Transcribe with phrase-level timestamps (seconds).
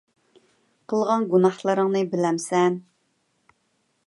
[0.93, 2.81] قىلغان گۇناھلىرىڭنى بىلەمسەن؟